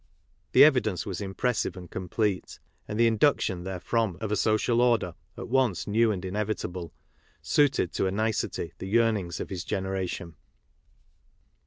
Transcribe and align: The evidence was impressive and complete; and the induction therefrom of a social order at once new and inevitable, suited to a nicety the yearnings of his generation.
The 0.53 0.63
evidence 0.63 1.05
was 1.05 1.21
impressive 1.21 1.77
and 1.77 1.87
complete; 1.87 2.57
and 2.87 2.99
the 2.99 3.05
induction 3.05 3.63
therefrom 3.65 4.17
of 4.19 4.31
a 4.31 4.35
social 4.35 4.81
order 4.81 5.13
at 5.37 5.47
once 5.47 5.85
new 5.85 6.11
and 6.11 6.25
inevitable, 6.25 6.91
suited 7.43 7.93
to 7.93 8.07
a 8.07 8.11
nicety 8.11 8.73
the 8.79 8.87
yearnings 8.87 9.39
of 9.39 9.51
his 9.51 9.63
generation. 9.63 10.33